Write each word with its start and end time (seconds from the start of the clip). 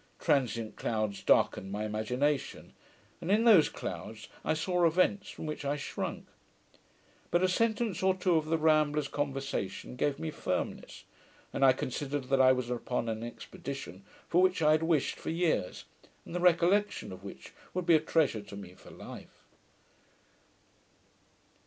Transient 0.17 0.75
clouds 0.77 1.21
darkened 1.21 1.71
my 1.71 1.85
imagination, 1.85 2.73
and 3.21 3.29
in 3.29 3.43
those 3.43 3.69
clouds 3.69 4.29
I 4.43 4.55
saw 4.55 4.87
events 4.87 5.29
from 5.29 5.45
which 5.45 5.63
I 5.63 5.75
shrunk; 5.77 6.25
but 7.29 7.43
a 7.43 7.47
sentence 7.47 8.01
or 8.01 8.15
two 8.15 8.33
of 8.35 8.47
the 8.47 8.57
Rambler's 8.57 9.07
conversation 9.07 9.95
gave 9.95 10.17
me 10.17 10.31
firmness, 10.31 11.03
and 11.53 11.63
I 11.63 11.73
considered 11.73 12.29
that 12.29 12.41
I 12.41 12.51
was 12.51 12.71
upon 12.71 13.09
an 13.09 13.21
expedition 13.21 14.03
for 14.27 14.41
which 14.41 14.63
I 14.63 14.71
had 14.71 14.81
wished 14.81 15.19
for 15.19 15.29
years, 15.29 15.85
and 16.25 16.33
the 16.33 16.39
recollection 16.39 17.11
of 17.11 17.23
which 17.23 17.53
would 17.75 17.85
be 17.85 17.93
a 17.95 17.99
treasure 17.99 18.41
to 18.41 18.55
me 18.55 18.73
for 18.73 18.89
life. 18.89 19.43